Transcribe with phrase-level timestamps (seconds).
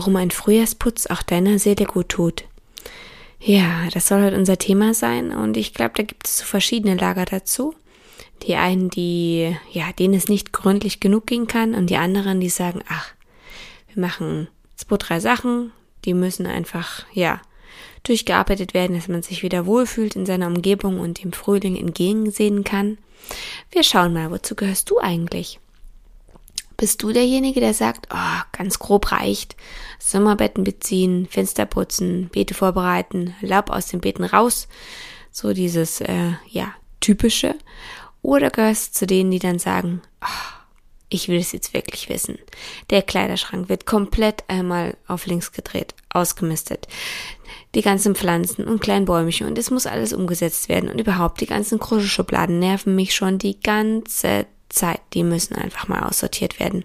[0.00, 2.44] Warum ein Frühjahrsputz auch deiner Seele gut tut.
[3.38, 6.96] Ja, das soll heute unser Thema sein und ich glaube, da gibt es so verschiedene
[6.96, 7.74] Lager dazu.
[8.44, 12.48] Die einen, die, ja, denen es nicht gründlich genug gehen kann und die anderen, die
[12.48, 13.12] sagen, ach,
[13.92, 15.70] wir machen zwei, drei Sachen,
[16.06, 17.42] die müssen einfach, ja,
[18.02, 22.96] durchgearbeitet werden, dass man sich wieder wohlfühlt in seiner Umgebung und dem Frühling entgegensehen kann.
[23.70, 25.60] Wir schauen mal, wozu gehörst du eigentlich?
[26.80, 29.54] Bist du derjenige, der sagt, oh, ganz grob reicht,
[29.98, 34.66] Sommerbetten beziehen, Fenster putzen, Beete vorbereiten, Laub aus den Beeten raus,
[35.30, 37.54] so dieses, äh, ja, typische?
[38.22, 40.54] Oder gehörst du zu denen, die dann sagen, oh,
[41.10, 42.38] ich will es jetzt wirklich wissen.
[42.88, 46.88] Der Kleiderschrank wird komplett einmal auf links gedreht, ausgemistet.
[47.74, 51.46] Die ganzen Pflanzen und kleinen Bäumchen und es muss alles umgesetzt werden und überhaupt die
[51.46, 56.84] ganzen Kruschelschubladen nerven mich schon die ganze Zeit, die müssen einfach mal aussortiert werden.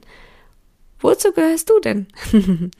[1.00, 2.08] Wozu gehörst du denn?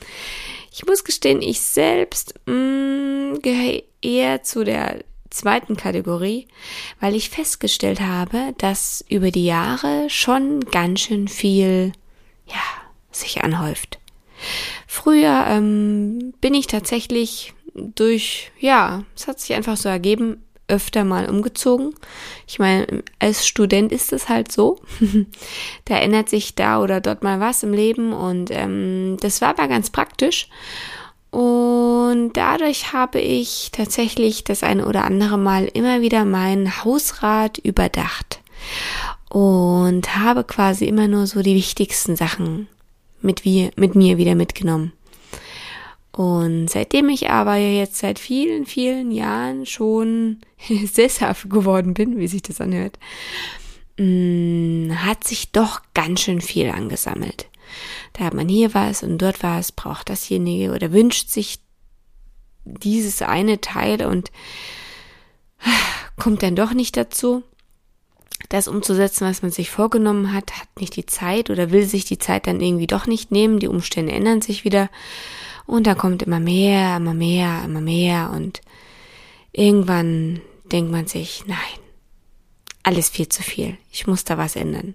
[0.72, 6.48] ich muss gestehen, ich selbst mm, gehöre eher zu der zweiten Kategorie,
[7.00, 11.92] weil ich festgestellt habe, dass über die Jahre schon ganz schön viel,
[12.48, 12.64] ja,
[13.12, 14.00] sich anhäuft.
[14.88, 21.30] Früher ähm, bin ich tatsächlich durch, ja, es hat sich einfach so ergeben, öfter mal
[21.30, 21.94] umgezogen.
[22.48, 24.80] Ich meine, als Student ist es halt so.
[25.86, 29.68] da ändert sich da oder dort mal was im Leben und ähm, das war aber
[29.68, 30.50] ganz praktisch.
[31.32, 38.40] Und dadurch habe ich tatsächlich das eine oder andere Mal immer wieder meinen Hausrat überdacht
[39.30, 42.68] und habe quasi immer nur so die wichtigsten Sachen
[43.22, 44.94] mit, wir, mit mir wieder mitgenommen.
[46.16, 50.38] Und seitdem ich aber jetzt seit vielen, vielen Jahren schon
[50.86, 52.98] sesshaft geworden bin, wie sich das anhört,
[53.98, 57.50] mm, hat sich doch ganz schön viel angesammelt.
[58.14, 61.60] Da hat man hier was und dort was, braucht dasjenige oder wünscht sich
[62.64, 64.32] dieses eine Teil und
[66.16, 67.44] kommt dann doch nicht dazu,
[68.48, 72.20] das umzusetzen, was man sich vorgenommen hat, hat nicht die Zeit oder will sich die
[72.20, 74.90] Zeit dann irgendwie doch nicht nehmen, die Umstände ändern sich wieder
[75.66, 78.62] und da kommt immer mehr, immer mehr, immer mehr und
[79.52, 81.58] irgendwann denkt man sich, nein,
[82.84, 83.78] alles viel zu viel.
[83.92, 84.94] Ich muss da was ändern.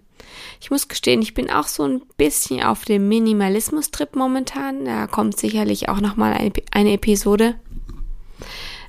[0.61, 4.85] Ich muss gestehen, ich bin auch so ein bisschen auf dem Minimalismus-Trip momentan.
[4.85, 7.55] Da kommt sicherlich auch nochmal eine, Episode.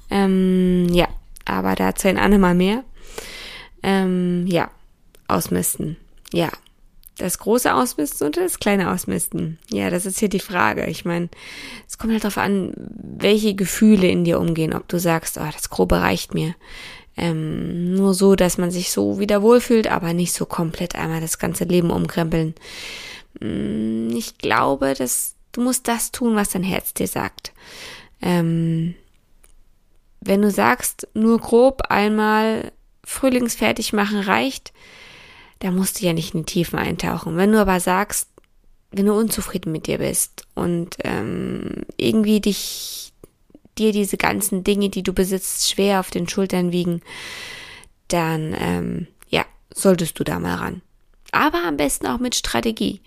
[0.09, 1.07] Ähm, ja,
[1.45, 2.83] aber dazu ein andermal mehr.
[3.81, 4.69] Ähm, ja,
[5.27, 5.97] ausmisten.
[6.33, 6.49] Ja,
[7.21, 9.59] das große Ausmisten oder das kleine Ausmisten?
[9.69, 10.85] Ja, das ist hier die Frage.
[10.87, 11.29] Ich meine,
[11.87, 14.73] es kommt halt darauf an, welche Gefühle in dir umgehen.
[14.73, 16.55] Ob du sagst, oh, das Grobe reicht mir.
[17.17, 21.39] Ähm, nur so, dass man sich so wieder wohlfühlt, aber nicht so komplett einmal das
[21.39, 22.55] ganze Leben umkrempeln.
[23.39, 27.51] Mm, ich glaube, dass du musst das tun, was dein Herz dir sagt.
[28.21, 28.95] Ähm,
[30.21, 32.71] wenn du sagst, nur grob einmal
[33.03, 34.71] Frühlingsfertig machen reicht,
[35.61, 37.37] da musst du ja nicht in die Tiefen eintauchen.
[37.37, 38.27] Wenn du aber sagst,
[38.91, 43.13] wenn du unzufrieden mit dir bist und ähm, irgendwie dich
[43.77, 47.01] dir diese ganzen Dinge, die du besitzt, schwer auf den Schultern wiegen,
[48.07, 50.81] dann ähm, ja, solltest du da mal ran.
[51.31, 53.01] Aber am besten auch mit Strategie.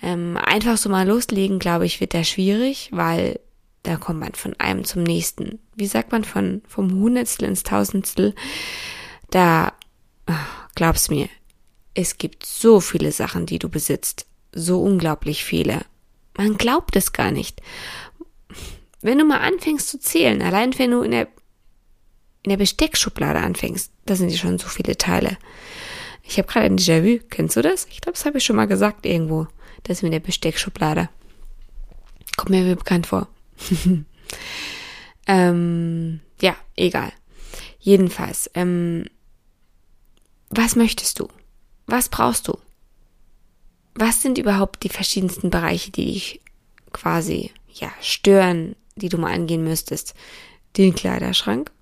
[0.00, 3.40] Ähm, einfach so mal loslegen, glaube ich, wird da schwierig, weil
[3.82, 5.58] da kommt man von einem zum nächsten.
[5.74, 8.34] Wie sagt man, von vom Hundertstel ins Tausendstel.
[9.30, 9.72] Da,
[10.28, 10.32] oh,
[10.74, 11.28] glaub's mir,
[11.98, 14.26] es gibt so viele Sachen, die du besitzt.
[14.52, 15.80] So unglaublich viele.
[16.36, 17.60] Man glaubt es gar nicht.
[19.00, 21.26] Wenn du mal anfängst zu zählen, allein wenn du in der,
[22.44, 25.38] in der Besteckschublade anfängst, da sind ja schon so viele Teile.
[26.22, 27.18] Ich habe gerade ein Déjà-vu.
[27.30, 27.88] Kennst du das?
[27.90, 29.48] Ich glaube, das habe ich schon mal gesagt irgendwo.
[29.82, 31.08] Das mit der Besteckschublade.
[32.36, 33.26] Kommt mir bekannt vor.
[35.26, 37.12] ähm, ja, egal.
[37.80, 39.06] Jedenfalls, ähm,
[40.50, 41.28] was möchtest du?
[41.88, 42.58] Was brauchst du?
[43.94, 46.40] Was sind überhaupt die verschiedensten Bereiche, die dich
[46.92, 50.14] quasi, ja, stören, die du mal angehen müsstest?
[50.76, 51.72] Den Kleiderschrank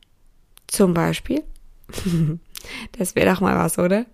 [0.69, 1.43] zum Beispiel.
[2.93, 4.06] das wäre doch mal was, oder?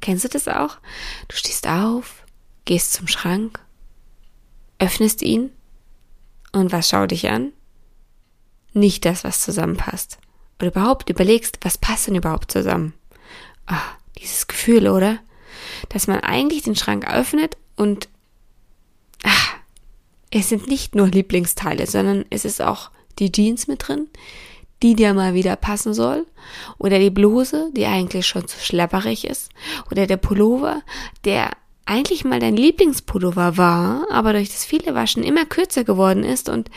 [0.00, 0.78] Kennst du das auch?
[1.26, 2.24] Du stehst auf,
[2.64, 3.58] gehst zum Schrank,
[4.78, 5.50] öffnest ihn
[6.52, 7.52] und was schau dich an?
[8.72, 10.18] Nicht das, was zusammenpasst.
[10.60, 12.94] Oder überhaupt überlegst, was passt denn überhaupt zusammen?
[13.66, 13.82] Ah,
[14.16, 15.18] dieses Gefühl, oder?
[15.88, 18.08] Dass man eigentlich den Schrank öffnet und
[19.24, 19.56] ah,
[20.30, 24.08] es sind nicht nur Lieblingsteile, sondern es ist auch die Jeans mit drin,
[24.82, 26.26] die dir mal wieder passen soll,
[26.78, 29.50] oder die Bluse, die eigentlich schon zu schlepperig ist,
[29.90, 30.82] oder der Pullover,
[31.24, 31.50] der
[31.84, 36.70] eigentlich mal dein Lieblingspullover war, aber durch das viele Waschen immer kürzer geworden ist und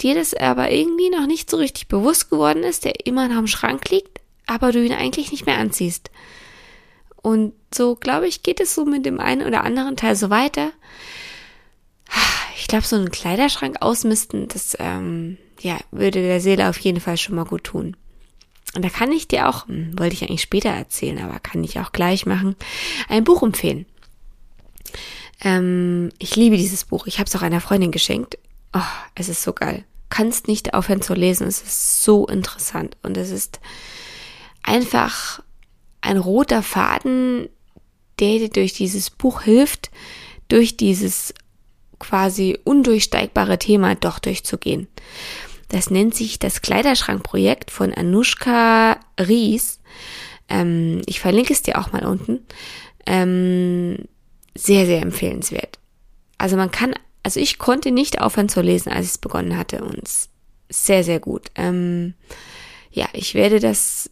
[0.00, 3.46] dir das aber irgendwie noch nicht so richtig bewusst geworden ist, der immer noch im
[3.46, 6.10] Schrank liegt, aber du ihn eigentlich nicht mehr anziehst.
[7.24, 10.72] Und so, glaube ich, geht es so mit dem einen oder anderen Teil so weiter.
[12.58, 17.16] Ich glaube, so einen Kleiderschrank ausmisten, das ähm, ja, würde der Seele auf jeden Fall
[17.16, 17.96] schon mal gut tun.
[18.76, 21.80] Und da kann ich dir auch, hm, wollte ich eigentlich später erzählen, aber kann ich
[21.80, 22.56] auch gleich machen,
[23.08, 23.86] ein Buch empfehlen.
[25.40, 27.06] Ähm, ich liebe dieses Buch.
[27.06, 28.36] Ich habe es auch einer Freundin geschenkt.
[28.74, 28.80] Oh,
[29.14, 29.84] es ist so geil.
[30.10, 31.46] Kannst nicht aufhören zu lesen.
[31.46, 33.60] Es ist so interessant und es ist
[34.62, 35.40] einfach
[36.04, 37.48] ein roter Faden,
[38.20, 39.90] der dir durch dieses Buch hilft,
[40.48, 41.34] durch dieses
[41.98, 44.88] quasi undurchsteigbare Thema doch durchzugehen.
[45.68, 49.80] Das nennt sich das Kleiderschrankprojekt von Anushka Ries.
[50.48, 52.40] Ähm, ich verlinke es dir auch mal unten.
[53.06, 54.06] Ähm,
[54.54, 55.78] sehr, sehr empfehlenswert.
[56.36, 59.82] Also man kann, also ich konnte nicht aufhören zu lesen, als ich es begonnen hatte
[59.82, 60.02] und
[60.68, 61.50] sehr, sehr gut.
[61.54, 62.14] Ähm,
[62.92, 64.10] ja, ich werde das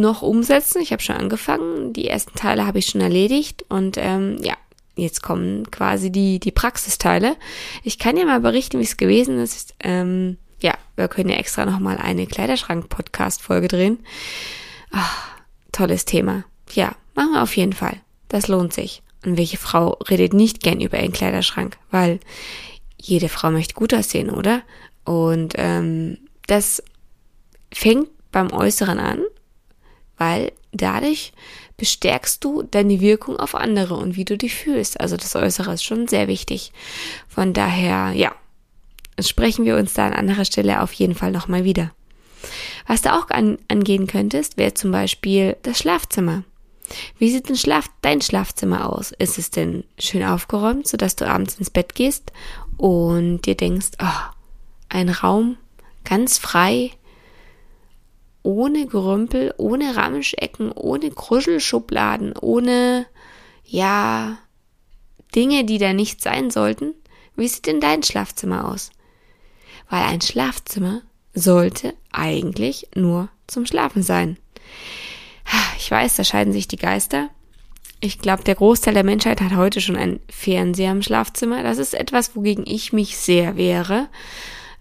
[0.00, 0.80] noch umsetzen.
[0.80, 1.92] Ich habe schon angefangen.
[1.92, 4.54] Die ersten Teile habe ich schon erledigt und ähm, ja,
[4.94, 7.36] jetzt kommen quasi die die Praxisteile.
[7.82, 9.74] Ich kann ja mal berichten, wie es gewesen ist.
[9.80, 13.98] Ähm, ja, wir können ja extra noch mal eine Kleiderschrank-Podcast-Folge drehen.
[14.90, 15.28] Ach,
[15.72, 16.44] tolles Thema.
[16.72, 18.00] Ja, machen wir auf jeden Fall.
[18.28, 19.02] Das lohnt sich.
[19.24, 21.76] Und welche Frau redet nicht gern über ihren Kleiderschrank?
[21.90, 22.20] Weil
[23.00, 24.62] jede Frau möchte gut aussehen, oder?
[25.04, 26.82] Und ähm, das
[27.72, 29.22] fängt beim Äußeren an,
[30.18, 31.32] weil dadurch
[31.76, 35.00] bestärkst du deine Wirkung auf andere und wie du dich fühlst.
[35.00, 36.72] Also das Äußere ist schon sehr wichtig.
[37.28, 38.34] Von daher, ja,
[39.20, 41.92] sprechen wir uns da an anderer Stelle auf jeden Fall nochmal wieder.
[42.86, 46.44] Was du auch an, angehen könntest, wäre zum Beispiel das Schlafzimmer.
[47.18, 49.12] Wie sieht denn Schlaf, dein Schlafzimmer aus?
[49.18, 52.32] Ist es denn schön aufgeräumt, sodass du abends ins Bett gehst
[52.76, 54.32] und dir denkst, oh,
[54.88, 55.56] ein Raum
[56.04, 56.92] ganz frei,
[58.46, 63.06] ohne Gerümpel, ohne Ramschecken, ohne Kruschelschubladen, ohne,
[63.64, 64.38] ja,
[65.34, 66.94] Dinge, die da nicht sein sollten?
[67.34, 68.90] Wie sieht denn dein Schlafzimmer aus?
[69.90, 71.02] Weil ein Schlafzimmer
[71.34, 74.38] sollte eigentlich nur zum Schlafen sein.
[75.78, 77.28] Ich weiß, da scheiden sich die Geister.
[78.00, 81.64] Ich glaube, der Großteil der Menschheit hat heute schon einen Fernseher im Schlafzimmer.
[81.64, 84.08] Das ist etwas, wogegen ich mich sehr wehre.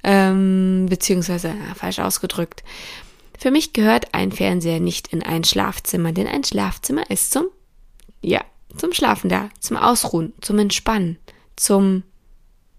[0.04, 2.64] Ähm, beziehungsweise, ja, falsch ausgedrückt.
[3.38, 7.46] Für mich gehört ein Fernseher nicht in ein Schlafzimmer, denn ein Schlafzimmer ist zum,
[8.22, 8.44] ja,
[8.76, 11.18] zum Schlafen da, zum Ausruhen, zum Entspannen,
[11.56, 12.04] zum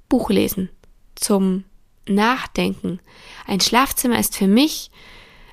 [0.09, 0.71] Buchlesen,
[1.15, 1.65] zum
[2.07, 3.01] Nachdenken.
[3.47, 4.91] Ein Schlafzimmer ist für mich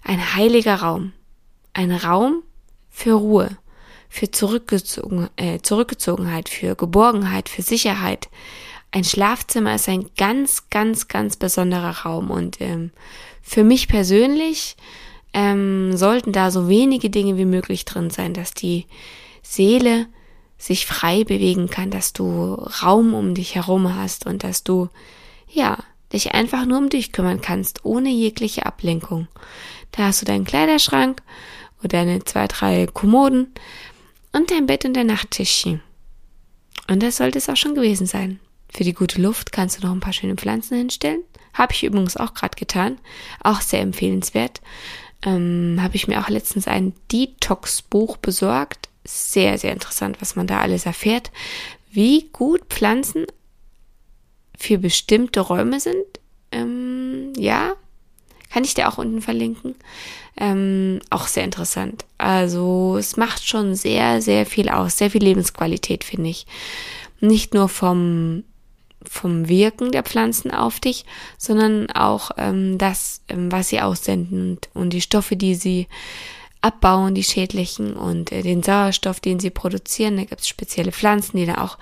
[0.03, 1.13] ein heiliger Raum.
[1.74, 2.43] Ein Raum
[2.89, 3.57] für Ruhe,
[4.10, 8.29] für Zurückgezogen, äh, Zurückgezogenheit, für Geborgenheit, für Sicherheit.
[8.93, 12.91] Ein Schlafzimmer ist ein ganz, ganz, ganz besonderer Raum und ähm,
[13.41, 14.77] für mich persönlich
[15.33, 18.85] ähm, sollten da so wenige Dinge wie möglich drin sein, dass die
[19.41, 20.05] Seele
[20.59, 24.89] sich frei bewegen kann, dass du Raum um dich herum hast und dass du,
[25.50, 25.79] ja,
[26.13, 29.27] dich einfach nur um dich kümmern kannst, ohne jegliche Ablenkung.
[29.91, 31.23] Da hast du deinen Kleiderschrank
[31.79, 33.55] oder deine zwei, drei Kommoden
[34.33, 35.81] und dein Bett und dein Nachttischchen.
[36.88, 38.39] Und das sollte es auch schon gewesen sein.
[38.73, 41.21] Für die gute Luft kannst du noch ein paar schöne Pflanzen hinstellen.
[41.53, 42.97] Habe ich übrigens auch gerade getan.
[43.43, 44.61] Auch sehr empfehlenswert.
[45.23, 48.89] Ähm, Habe ich mir auch letztens ein Detox-Buch besorgt.
[49.05, 51.31] Sehr, sehr interessant, was man da alles erfährt.
[51.91, 53.27] Wie gut Pflanzen
[54.57, 56.05] für bestimmte Räume sind.
[56.51, 57.75] Ähm, ja,
[58.51, 59.75] kann ich dir auch unten verlinken.
[60.37, 62.05] Ähm, auch sehr interessant.
[62.17, 64.97] Also es macht schon sehr, sehr viel aus.
[64.97, 66.47] Sehr viel Lebensqualität, finde ich.
[67.19, 68.43] Nicht nur vom
[69.13, 71.05] vom Wirken der Pflanzen auf dich,
[71.38, 75.88] sondern auch ähm, das, ähm, was sie aussenden und, und die Stoffe, die sie
[76.62, 80.17] abbauen, die schädlichen und äh, den Sauerstoff, den sie produzieren.
[80.17, 81.77] Da gibt es spezielle Pflanzen, die da auch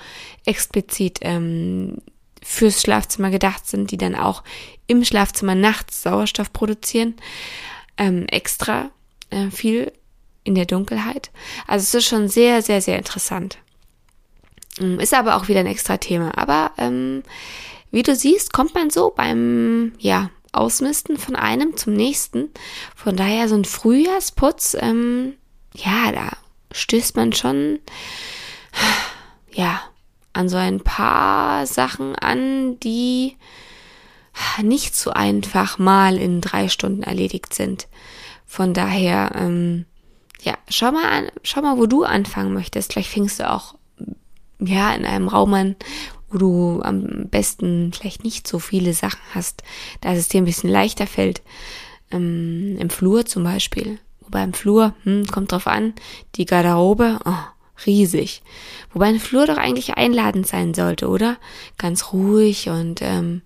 [0.46, 2.00] explizit ähm,
[2.44, 4.44] fürs Schlafzimmer gedacht sind, die dann auch
[4.88, 7.16] im Schlafzimmer nachts Sauerstoff produzieren.
[7.98, 8.90] Ähm, extra
[9.30, 9.94] äh, viel
[10.44, 11.32] in der Dunkelheit.
[11.66, 13.58] Also es ist schon sehr, sehr, sehr interessant.
[14.82, 16.38] Ähm, ist aber auch wieder ein extra Thema.
[16.38, 17.24] Aber ähm,
[17.92, 22.50] wie du siehst, kommt man so beim ja, Ausmisten von einem zum nächsten.
[22.96, 25.36] Von daher so ein Frühjahrsputz, ähm,
[25.74, 26.30] ja, da
[26.74, 27.80] stößt man schon
[29.54, 29.82] ja
[30.34, 33.36] an so ein paar Sachen an, die
[34.62, 37.88] nicht so einfach mal in drei Stunden erledigt sind.
[38.46, 39.86] Von daher, ähm,
[40.42, 42.94] ja, schau mal an, schau mal, wo du anfangen möchtest.
[42.94, 43.76] Vielleicht fängst du auch
[44.62, 45.76] ja, in einem Raum an,
[46.30, 49.64] wo du am besten vielleicht nicht so viele Sachen hast,
[50.02, 51.42] dass es dir ein bisschen leichter fällt.
[52.12, 54.00] Ähm, Im Flur zum Beispiel.
[54.22, 55.94] Wobei im Flur, hm, kommt drauf an,
[56.36, 58.42] die Garderobe, oh, riesig.
[58.94, 61.38] Wobei ein Flur doch eigentlich einladend sein sollte, oder?
[61.78, 63.42] Ganz ruhig und ähm,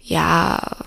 [0.00, 0.84] ja,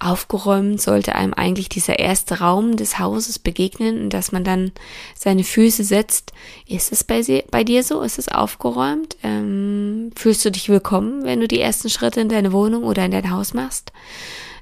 [0.00, 4.72] aufgeräumt sollte einem eigentlich dieser erste Raum des Hauses begegnen, dass man dann
[5.14, 6.32] seine Füße setzt.
[6.66, 8.02] Ist es bei, bei dir so?
[8.02, 9.16] Ist es aufgeräumt?
[9.22, 13.12] Ähm, fühlst du dich willkommen, wenn du die ersten Schritte in deine Wohnung oder in
[13.12, 13.92] dein Haus machst?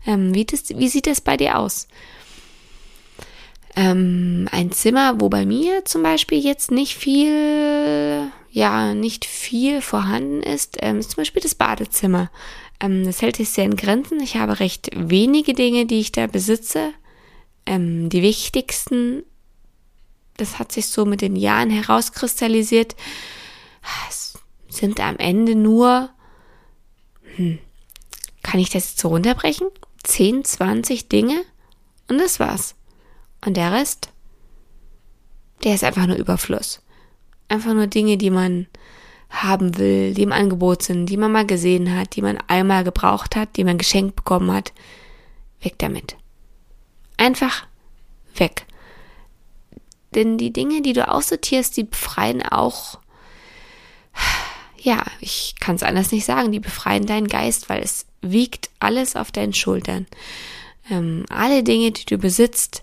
[0.07, 1.89] Ähm, wie, das, wie sieht das bei dir aus?
[3.75, 10.43] Ähm, ein Zimmer, wo bei mir zum Beispiel jetzt nicht viel, ja, nicht viel vorhanden
[10.43, 12.31] ist, ähm, ist zum Beispiel das Badezimmer.
[12.83, 14.21] Ähm, das hält sich sehr in Grenzen.
[14.21, 16.93] Ich habe recht wenige Dinge, die ich da besitze.
[17.65, 19.23] Ähm, die wichtigsten,
[20.37, 22.97] das hat sich so mit den Jahren herauskristallisiert,
[24.69, 26.11] sind am Ende nur,
[27.37, 27.59] hm,
[28.43, 29.69] kann ich das jetzt so runterbrechen?
[30.03, 31.45] 10, 20 Dinge
[32.09, 32.75] und das war's.
[33.45, 34.11] Und der Rest,
[35.62, 36.83] der ist einfach nur Überfluss.
[37.49, 38.67] Einfach nur Dinge, die man
[39.33, 43.35] haben will, die im Angebot sind, die man mal gesehen hat, die man einmal gebraucht
[43.35, 44.73] hat, die man geschenkt bekommen hat.
[45.61, 46.17] Weg damit.
[47.17, 47.67] Einfach
[48.37, 48.67] weg.
[50.15, 52.99] Denn die Dinge, die du aussortierst, die befreien auch,
[54.79, 59.17] ja, ich kann es anders nicht sagen, die befreien deinen Geist, weil es wiegt alles
[59.17, 60.07] auf deinen Schultern.
[60.91, 62.83] Ähm, alle Dinge, die du besitzt,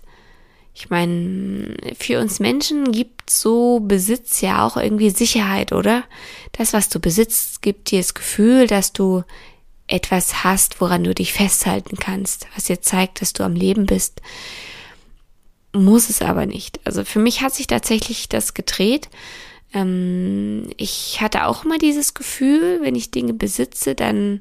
[0.80, 6.04] ich meine, für uns Menschen gibt so Besitz ja auch irgendwie Sicherheit, oder?
[6.52, 9.22] Das, was du besitzt, gibt dir das Gefühl, dass du
[9.88, 14.22] etwas hast, woran du dich festhalten kannst, was dir zeigt, dass du am Leben bist.
[15.74, 16.80] Muss es aber nicht.
[16.84, 19.10] Also für mich hat sich tatsächlich das gedreht.
[19.74, 24.40] Ähm, ich hatte auch immer dieses Gefühl, wenn ich Dinge besitze, dann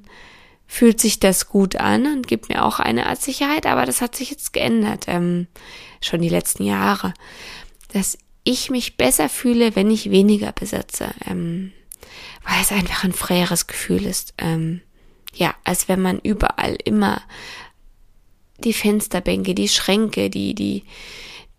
[0.72, 4.16] fühlt sich das gut an und gibt mir auch eine Art Sicherheit, aber das hat
[4.16, 5.48] sich jetzt geändert, ähm,
[6.00, 7.16] schon die letzten Jahre,
[7.92, 11.74] dass ich mich besser fühle, wenn ich weniger besitze, ähm,
[12.44, 14.82] weil es einfach ein freieres Gefühl ist, ähm,
[15.34, 17.24] ja, als wenn man überall immer
[18.60, 20.84] die Fensterbänke, die Schränke, die, die,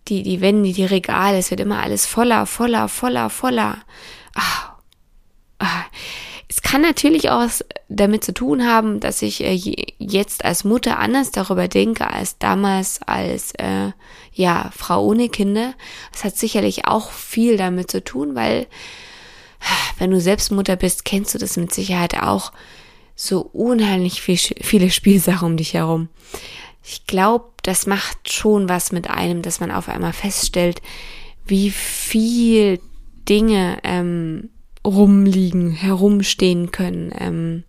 [0.06, 3.78] die, die Wände, die Regale, es wird immer alles voller, voller, voller, voller.
[4.36, 4.78] Ah,
[5.58, 5.84] ah
[6.50, 7.48] es kann natürlich auch
[7.88, 9.54] damit zu tun haben, dass ich äh,
[9.98, 13.92] jetzt als Mutter anders darüber denke als damals als äh,
[14.32, 15.74] ja Frau ohne Kinder.
[16.12, 18.66] Es hat sicherlich auch viel damit zu tun, weil
[19.98, 22.50] wenn du selbst Mutter bist, kennst du das mit Sicherheit auch
[23.14, 26.08] so unheimlich viel, viele Spielsachen um dich herum.
[26.82, 30.82] Ich glaube, das macht schon was mit einem, dass man auf einmal feststellt,
[31.46, 32.80] wie viel
[33.28, 34.50] Dinge ähm,
[34.84, 37.12] rumliegen, herumstehen können.
[37.18, 37.64] Ähm,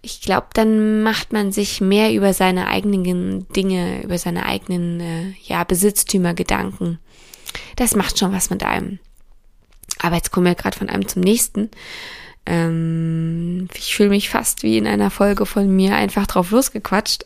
[0.00, 5.32] ich glaube, dann macht man sich mehr über seine eigenen Dinge, über seine eigenen äh,
[5.44, 6.98] ja, Besitztümer Gedanken.
[7.76, 8.98] Das macht schon was mit einem.
[10.00, 11.70] Aber jetzt kommen wir gerade von einem zum nächsten.
[12.46, 17.24] Ähm, ich fühle mich fast wie in einer Folge von mir einfach drauf losgequatscht.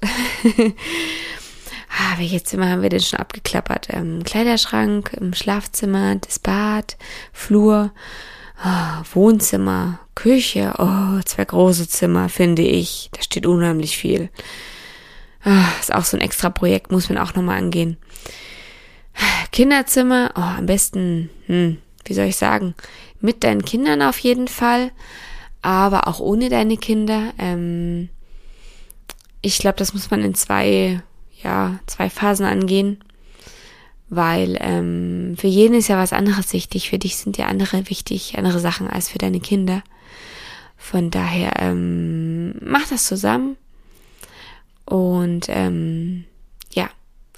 [1.99, 3.89] ah, welche Zimmer haben wir denn schon abgeklappert?
[3.91, 6.97] Ähm, Kleiderschrank, im Schlafzimmer, das Bad,
[7.33, 7.93] Flur,
[8.65, 13.11] oh, Wohnzimmer, Küche, oh, zwei große Zimmer, finde ich.
[13.13, 14.31] Da steht unheimlich viel.
[15.45, 17.97] Ah, ist auch so ein extra Projekt, muss man auch nochmal angehen.
[19.51, 22.75] Kinderzimmer, oh, am besten, hm, wie soll ich sagen,
[23.21, 24.93] mit deinen Kindern auf jeden Fall,
[25.61, 27.35] aber auch ohne deine Kinder.
[27.39, 28.09] Ähm,
[29.43, 31.03] ich glaube, das muss man in zwei
[31.43, 33.03] ja, zwei Phasen angehen,
[34.09, 36.91] weil ähm, für jeden ist ja was anderes wichtig.
[36.91, 39.83] Für dich sind ja andere wichtig, andere Sachen als für deine Kinder.
[40.77, 43.57] Von daher ähm, mach das zusammen
[44.85, 46.25] und ähm,
[46.73, 46.91] ja,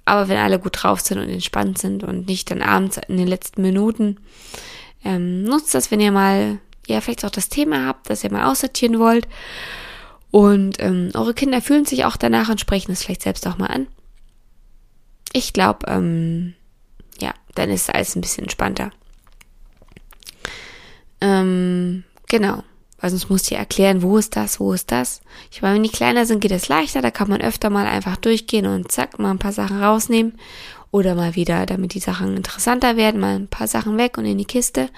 [0.05, 3.29] aber wenn alle gut drauf sind und entspannt sind und nicht dann abends in den
[3.29, 4.17] letzten Minuten,
[5.05, 8.51] ähm, nutzt das, wenn ihr mal ja vielleicht auch das Thema habt, dass ihr mal
[8.51, 9.29] aussortieren wollt
[10.35, 13.69] und ähm, eure Kinder fühlen sich auch danach und sprechen es vielleicht selbst auch mal
[13.69, 13.87] an.
[15.33, 16.55] Ich glaube, ähm,
[17.55, 18.91] dann ist alles ein bisschen entspannter.
[21.21, 22.65] Ähm, genau.
[22.99, 25.21] Weil sonst musst du ja erklären, wo ist das, wo ist das.
[25.51, 28.17] Ich meine, wenn die kleiner sind, geht es leichter, da kann man öfter mal einfach
[28.17, 30.39] durchgehen und zack, mal ein paar Sachen rausnehmen.
[30.91, 34.39] Oder mal wieder, damit die Sachen interessanter werden, mal ein paar Sachen weg und in
[34.39, 34.89] die Kiste.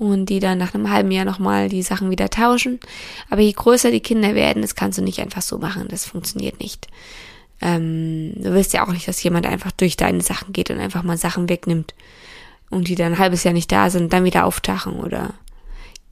[0.00, 2.80] Und die dann nach einem halben Jahr nochmal die Sachen wieder tauschen.
[3.28, 5.88] Aber je größer die Kinder werden, das kannst du nicht einfach so machen.
[5.88, 6.88] Das funktioniert nicht.
[7.60, 11.02] Ähm, du willst ja auch nicht, dass jemand einfach durch deine Sachen geht und einfach
[11.02, 11.92] mal Sachen wegnimmt.
[12.70, 15.34] Und die dann ein halbes Jahr nicht da sind dann wieder auftauchen oder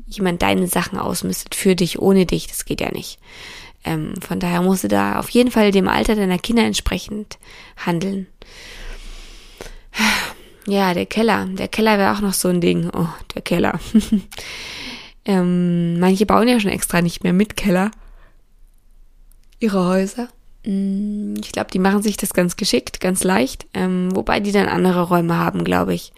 [0.06, 2.46] jemand deine Sachen ausmistet für dich, ohne dich.
[2.46, 3.18] Das geht ja nicht.
[3.84, 7.38] Ähm, von daher musst du da auf jeden Fall dem Alter deiner Kinder entsprechend
[7.78, 8.26] handeln.
[10.68, 11.46] Ja, der Keller.
[11.46, 12.90] Der Keller wäre auch noch so ein Ding.
[12.92, 13.80] Oh, der Keller.
[15.24, 17.90] ähm, manche bauen ja schon extra nicht mehr mit Keller
[19.60, 20.28] ihre Häuser.
[20.66, 24.68] Mm, ich glaube, die machen sich das ganz geschickt, ganz leicht, ähm, wobei die dann
[24.68, 26.12] andere Räume haben, glaube ich.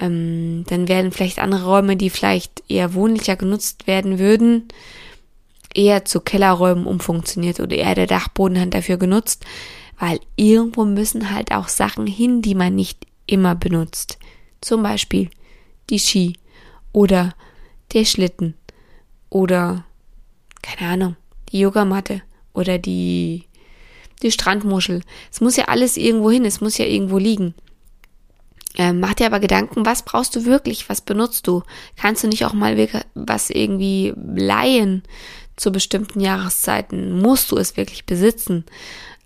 [0.00, 4.66] Ähm, dann werden vielleicht andere Räume, die vielleicht eher wohnlicher genutzt werden würden,
[5.72, 9.44] eher zu Kellerräumen umfunktioniert oder eher der Dachboden hat dafür genutzt,
[10.00, 14.18] weil irgendwo müssen halt auch Sachen hin, die man nicht immer benutzt.
[14.60, 15.30] Zum Beispiel
[15.90, 16.36] die Ski
[16.92, 17.34] oder
[17.92, 18.54] der Schlitten
[19.30, 19.84] oder
[20.62, 21.16] keine Ahnung,
[21.52, 23.44] die Yogamatte oder die
[24.22, 25.02] die Strandmuschel.
[25.30, 27.54] Es muss ja alles irgendwo hin, es muss ja irgendwo liegen.
[28.76, 31.62] Ähm, mach dir aber Gedanken, was brauchst du wirklich, was benutzt du?
[31.96, 32.76] Kannst du nicht auch mal
[33.14, 35.02] was irgendwie leihen
[35.56, 37.20] zu bestimmten Jahreszeiten?
[37.20, 38.64] Musst du es wirklich besitzen?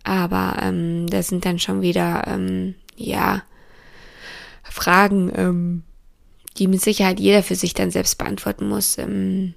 [0.05, 3.43] Aber ähm, das sind dann schon wieder, ähm, ja,
[4.73, 5.83] Fragen, ähm,
[6.59, 8.99] die mit Sicherheit jeder für sich dann selbst beantworten muss.
[8.99, 9.55] Ähm,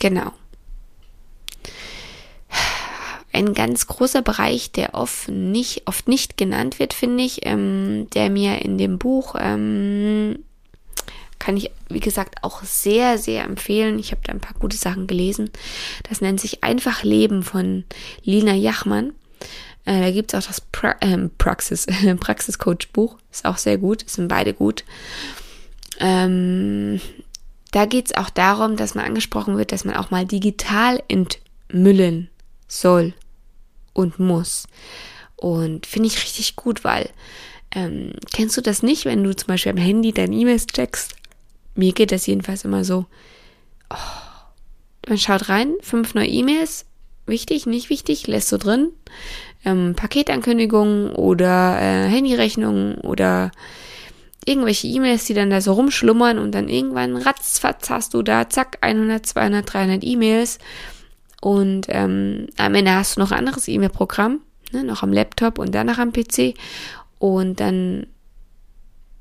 [0.00, 0.32] genau
[3.34, 8.30] ein ganz großer Bereich, der oft nicht, oft nicht genannt wird, finde ich, ähm, der
[8.30, 10.38] mir in dem Buch ähm,
[11.40, 13.98] kann ich, wie gesagt, auch sehr, sehr empfehlen.
[13.98, 15.50] Ich habe da ein paar gute Sachen gelesen.
[16.08, 17.84] Das nennt sich Einfach Leben von
[18.22, 19.12] Lina Jachmann.
[19.84, 21.86] Äh, da gibt es auch das pra äh, Praxis,
[22.20, 23.18] Praxiscoach-Buch.
[23.30, 24.84] Ist auch sehr gut, sind beide gut.
[26.00, 27.00] Ähm,
[27.70, 32.30] da geht es auch darum, dass man angesprochen wird, dass man auch mal digital entmüllen
[32.68, 33.14] soll
[33.92, 34.66] und muss.
[35.36, 37.10] Und finde ich richtig gut, weil
[37.74, 41.16] ähm, kennst du das nicht, wenn du zum Beispiel am Handy deine E-Mails checkst?
[41.74, 43.06] Mir geht das jedenfalls immer so.
[43.90, 46.86] Oh, man schaut rein, fünf neue E-Mails,
[47.26, 48.92] wichtig, nicht wichtig, lässt du drin.
[49.64, 53.50] Ähm, Paketankündigungen oder äh, Handyrechnungen oder
[54.44, 58.78] irgendwelche E-Mails, die dann da so rumschlummern und dann irgendwann ratzfatz hast du da, zack,
[58.82, 60.58] 100, 200, 300 E-Mails
[61.44, 64.40] und ähm, am Ende hast du noch ein anderes E-Mail-Programm,
[64.72, 66.54] ne, noch am Laptop und dann noch am PC.
[67.18, 68.06] Und dann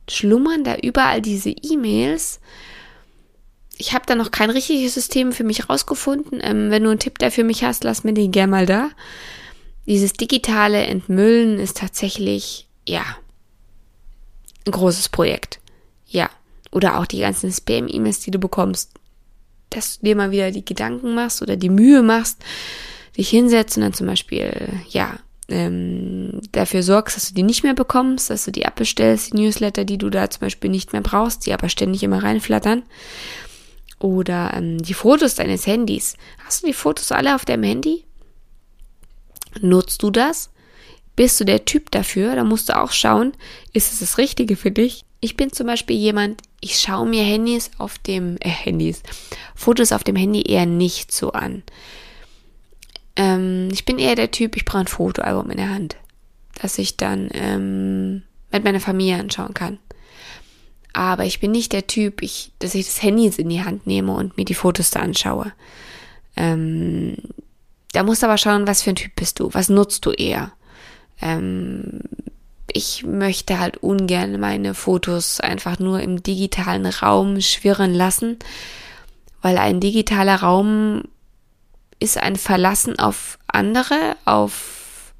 [0.09, 2.39] schlummern da überall diese E-Mails.
[3.77, 6.39] Ich habe da noch kein richtiges System für mich rausgefunden.
[6.41, 8.89] Ähm, wenn du einen Tipp da für mich hast, lass mir den gerne mal da.
[9.85, 13.03] Dieses digitale Entmüllen ist tatsächlich, ja,
[14.65, 15.59] ein großes Projekt.
[16.07, 16.29] Ja.
[16.71, 18.91] Oder auch die ganzen Spam-E-Mails, die du bekommst
[19.75, 22.43] dass du dir mal wieder die Gedanken machst oder die Mühe machst,
[23.17, 24.51] dich hinsetzt und dann zum Beispiel,
[24.89, 25.17] ja,
[25.49, 29.83] ähm, dafür sorgst, dass du die nicht mehr bekommst, dass du die abbestellst, die Newsletter,
[29.83, 32.83] die du da zum Beispiel nicht mehr brauchst, die aber ständig immer reinflattern.
[33.99, 36.17] Oder ähm, die Fotos deines Handys.
[36.45, 38.05] Hast du die Fotos alle auf deinem Handy?
[39.61, 40.49] Nutzt du das?
[41.15, 42.35] Bist du der Typ dafür?
[42.35, 43.33] Da musst du auch schauen,
[43.71, 45.05] ist es das Richtige für dich?
[45.19, 49.03] Ich bin zum Beispiel jemand, ich schaue mir Handys auf dem, äh, Handys,
[49.55, 51.63] Fotos auf dem Handy eher nicht so an.
[53.15, 55.95] Ähm, ich bin eher der Typ, ich brauche ein Fotoalbum in der Hand,
[56.61, 59.77] das ich dann ähm, mit meiner Familie anschauen kann.
[60.93, 64.13] Aber ich bin nicht der Typ, ich, dass ich das Handy in die Hand nehme
[64.13, 65.51] und mir die Fotos da anschaue.
[66.35, 67.17] Ähm,
[67.93, 70.51] da musst du aber schauen, was für ein Typ bist du, was nutzt du eher.
[71.21, 72.01] Ähm,
[72.71, 78.39] ich möchte halt ungern meine Fotos einfach nur im digitalen Raum schwirren lassen,
[79.41, 81.03] weil ein digitaler Raum
[81.99, 85.13] ist ein Verlassen auf andere, auf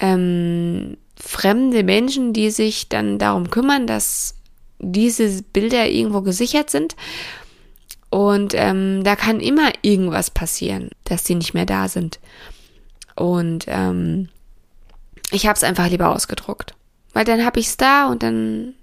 [0.00, 4.34] ähm, fremde Menschen, die sich dann darum kümmern, dass
[4.78, 6.94] diese Bilder irgendwo gesichert sind.
[8.38, 12.20] Und ähm, da kann immer irgendwas passieren, dass die nicht mehr da sind.
[13.16, 14.28] Und ähm,
[15.32, 16.76] ich habe es einfach lieber ausgedruckt.
[17.12, 18.74] Weil dann habe ich es da und dann,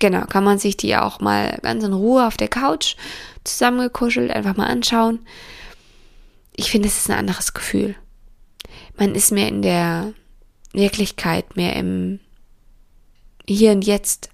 [0.00, 2.96] genau, kann man sich die auch mal ganz in Ruhe auf der Couch
[3.44, 5.20] zusammengekuschelt einfach mal anschauen.
[6.56, 7.94] Ich finde, es ist ein anderes Gefühl.
[8.98, 10.12] Man ist mehr in der
[10.72, 12.18] Wirklichkeit, mehr im,
[13.46, 14.30] hier und jetzt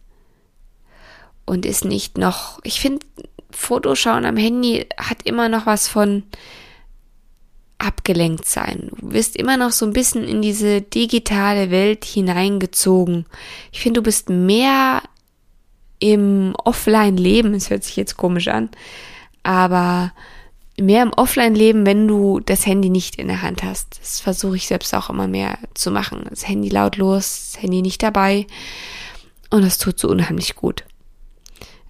[1.45, 3.05] und ist nicht noch, ich finde,
[3.57, 6.25] Fotoschauen am Handy hat immer noch was von
[7.79, 8.91] abgelenkt sein.
[9.01, 13.25] Du wirst immer noch so ein bisschen in diese digitale Welt hineingezogen.
[13.73, 15.03] Ich finde, du bist mehr
[15.99, 18.69] im Offline-Leben, es hört sich jetzt komisch an,
[19.43, 20.13] aber
[20.79, 23.99] mehr im Offline-Leben, wenn du das Handy nicht in der Hand hast.
[24.01, 26.27] Das versuche ich selbst auch immer mehr zu machen.
[26.29, 28.47] Das Handy lautlos, das Handy nicht dabei.
[29.49, 30.85] Und das tut so unheimlich gut.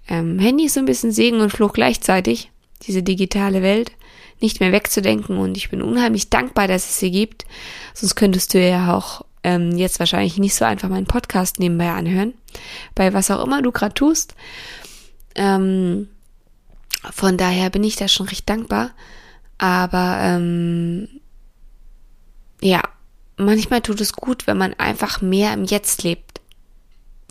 [0.09, 2.51] Ähm, Handy ist so ein bisschen Segen und Fluch gleichzeitig,
[2.83, 3.92] diese digitale Welt
[4.40, 7.47] nicht mehr wegzudenken und ich bin unheimlich dankbar, dass es sie gibt.
[7.95, 12.35] Sonst könntest du ja auch ähm, jetzt wahrscheinlich nicht so einfach meinen Podcast nebenbei anhören,
[12.95, 14.35] bei was auch immer du gerade tust.
[15.35, 16.09] Ähm,
[17.12, 18.90] von daher bin ich da schon recht dankbar.
[19.59, 21.09] Aber ähm,
[22.61, 22.83] ja,
[23.37, 26.26] manchmal tut es gut, wenn man einfach mehr im Jetzt lebt,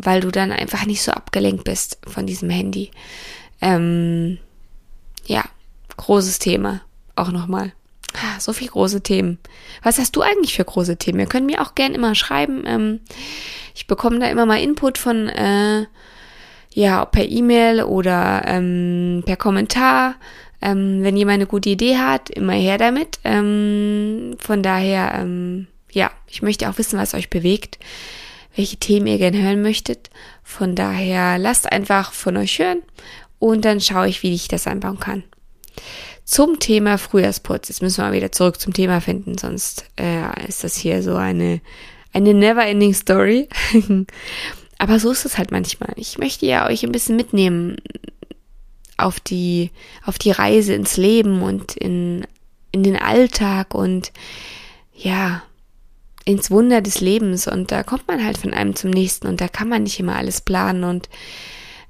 [0.05, 2.91] weil du dann einfach nicht so abgelenkt bist von diesem Handy.
[3.61, 4.37] Ähm,
[5.25, 5.43] ja,
[5.97, 6.81] großes Thema
[7.15, 7.73] auch nochmal.
[8.13, 9.39] Ah, so viele große Themen.
[9.83, 11.19] Was hast du eigentlich für große Themen?
[11.19, 12.63] Ihr könnt mir auch gern immer schreiben.
[12.65, 12.99] Ähm,
[13.73, 15.85] ich bekomme da immer mal Input von, äh,
[16.73, 20.15] ja, per E-Mail oder ähm, per Kommentar.
[20.61, 23.19] Ähm, wenn jemand eine gute Idee hat, immer her damit.
[23.23, 27.79] Ähm, von daher, ähm, ja, ich möchte auch wissen, was euch bewegt,
[28.55, 30.09] welche Themen ihr gerne hören möchtet.
[30.43, 32.81] Von daher lasst einfach von euch hören
[33.39, 35.23] und dann schaue ich, wie ich das einbauen kann
[36.25, 37.69] zum Thema Frühjahrsputz.
[37.69, 41.15] Jetzt müssen wir mal wieder zurück zum Thema finden, sonst äh, ist das hier so
[41.15, 41.61] eine,
[42.11, 43.47] eine never-ending Story.
[44.77, 45.93] Aber so ist es halt manchmal.
[45.95, 47.77] Ich möchte ja euch ein bisschen mitnehmen
[48.97, 49.71] auf die,
[50.03, 52.25] auf die Reise ins Leben und in,
[52.71, 54.11] in den Alltag und
[54.93, 55.43] ja,
[56.25, 57.47] ins Wunder des Lebens.
[57.47, 60.15] Und da kommt man halt von einem zum nächsten und da kann man nicht immer
[60.15, 61.09] alles planen und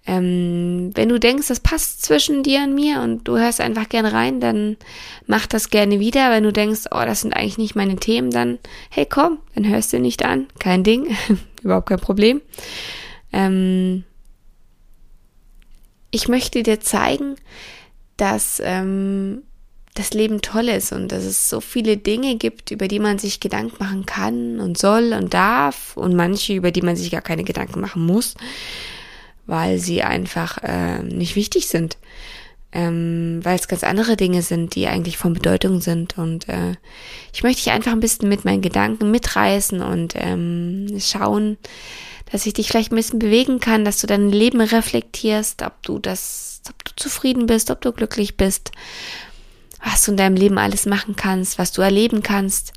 [0.07, 4.13] ähm, wenn du denkst, das passt zwischen dir und mir und du hörst einfach gerne
[4.13, 4.77] rein, dann
[5.25, 6.29] mach das gerne wieder.
[6.29, 8.59] Wenn du denkst, oh, das sind eigentlich nicht meine Themen, dann
[8.91, 10.47] hey, komm, dann hörst du nicht an.
[10.59, 11.15] Kein Ding,
[11.63, 12.41] überhaupt kein Problem.
[13.33, 14.03] Ähm,
[16.11, 17.35] ich möchte dir zeigen,
[18.15, 19.41] dass ähm,
[19.95, 23.39] das Leben toll ist und dass es so viele Dinge gibt, über die man sich
[23.39, 27.43] Gedanken machen kann und soll und darf und manche, über die man sich gar keine
[27.43, 28.35] Gedanken machen muss
[29.47, 31.97] weil sie einfach äh, nicht wichtig sind.
[32.71, 36.17] Ähm, weil es ganz andere Dinge sind, die eigentlich von Bedeutung sind.
[36.17, 36.73] Und äh,
[37.33, 41.57] ich möchte dich einfach ein bisschen mit meinen Gedanken mitreißen und ähm, schauen,
[42.31, 45.99] dass ich dich vielleicht ein bisschen bewegen kann, dass du dein Leben reflektierst, ob du
[45.99, 48.71] das, ob du zufrieden bist, ob du glücklich bist,
[49.85, 52.73] was du in deinem Leben alles machen kannst, was du erleben kannst.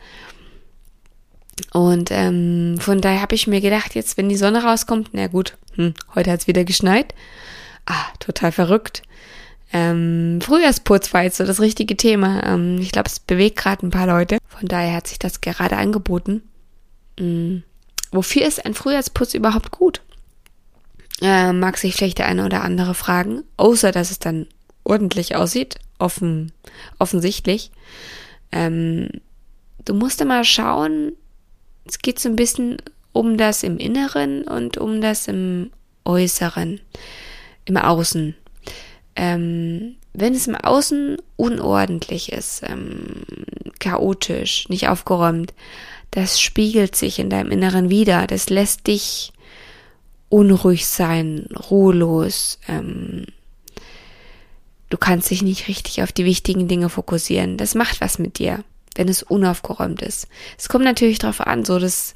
[1.72, 5.56] Und ähm, von daher habe ich mir gedacht, jetzt, wenn die Sonne rauskommt, na gut,
[5.74, 7.14] hm, heute hat's wieder geschneit.
[7.86, 9.02] Ah, total verrückt.
[9.72, 12.42] Ähm, Frühjahrsputz war jetzt so das richtige Thema.
[12.44, 14.38] Ähm, ich glaube, es bewegt gerade ein paar Leute.
[14.46, 16.42] Von daher hat sich das gerade angeboten.
[17.18, 17.64] Ähm,
[18.12, 20.02] wofür ist ein Frühjahrsputz überhaupt gut?
[21.20, 23.42] Äh, mag sich vielleicht der eine oder andere fragen.
[23.56, 24.46] Außer, dass es dann
[24.88, 25.76] ordentlich aussieht.
[25.98, 26.52] Offen,
[26.98, 27.70] offensichtlich.
[28.52, 29.08] Ähm,
[29.84, 31.12] du musst immer schauen,
[31.86, 32.78] es geht so ein bisschen
[33.12, 35.70] um das im Inneren und um das im
[36.04, 36.80] Äußeren,
[37.64, 38.34] im Außen.
[39.16, 43.24] Ähm, wenn es im Außen unordentlich ist, ähm,
[43.78, 45.54] chaotisch, nicht aufgeräumt,
[46.10, 48.26] das spiegelt sich in deinem Inneren wieder.
[48.26, 49.32] Das lässt dich
[50.28, 52.58] unruhig sein, ruhelos.
[52.68, 53.26] Ähm,
[54.90, 57.56] du kannst dich nicht richtig auf die wichtigen Dinge fokussieren.
[57.56, 58.64] Das macht was mit dir,
[58.96, 60.28] wenn es unaufgeräumt ist.
[60.56, 62.14] Es kommt natürlich darauf an, so dass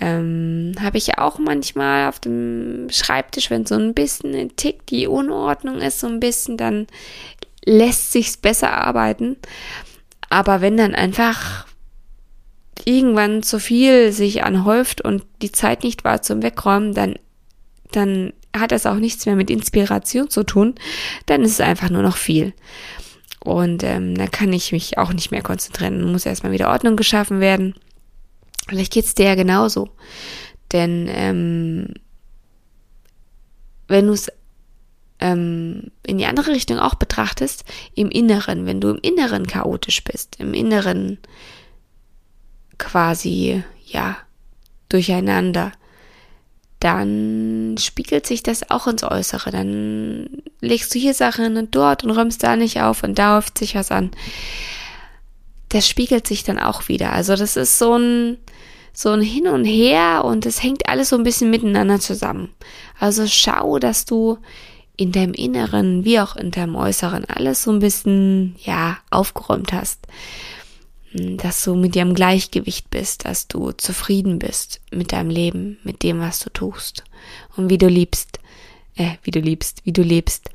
[0.00, 5.08] ähm, habe ich auch manchmal auf dem Schreibtisch, wenn so ein bisschen ein Tick die
[5.08, 6.86] Unordnung ist, so ein bisschen, dann
[7.64, 9.36] lässt sich's besser arbeiten.
[10.30, 11.66] Aber wenn dann einfach
[12.84, 17.16] irgendwann zu viel sich anhäuft und die Zeit nicht war zum Wegräumen, dann,
[17.90, 20.74] dann hat das auch nichts mehr mit Inspiration zu tun,
[21.26, 22.54] dann ist es einfach nur noch viel.
[23.40, 26.10] Und ähm, dann kann ich mich auch nicht mehr konzentrieren.
[26.10, 27.74] Muss erstmal wieder Ordnung geschaffen werden.
[28.68, 29.90] Vielleicht geht's dir ja genauso.
[30.72, 31.94] Denn ähm,
[33.86, 34.30] wenn du es
[35.20, 40.36] ähm, in die andere Richtung auch betrachtest, im Inneren, wenn du im Inneren chaotisch bist,
[40.38, 41.18] im Inneren
[42.76, 44.16] quasi, ja,
[44.88, 45.72] durcheinander,
[46.80, 49.50] dann spiegelt sich das auch ins Äußere.
[49.50, 50.28] Dann
[50.60, 53.74] legst du hier Sachen und dort und räumst da nicht auf und da häuft sich
[53.74, 54.10] was an.
[55.70, 57.12] Das spiegelt sich dann auch wieder.
[57.12, 58.38] Also das ist so ein,
[58.92, 62.50] so ein Hin und Her und es hängt alles so ein bisschen miteinander zusammen.
[62.98, 64.38] Also schau, dass du
[64.96, 70.00] in deinem Inneren wie auch in deinem Äußeren alles so ein bisschen, ja, aufgeräumt hast.
[71.36, 76.02] Dass du mit dir im Gleichgewicht bist, dass du zufrieden bist mit deinem Leben, mit
[76.02, 77.04] dem, was du tust
[77.56, 78.38] und wie du liebst,
[78.96, 80.50] äh, wie du liebst, wie du lebst.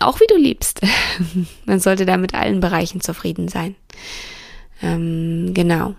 [0.00, 0.80] Auch wie du liebst.
[1.64, 3.74] Man sollte da mit allen Bereichen zufrieden sein.
[4.82, 5.94] Ähm, genau.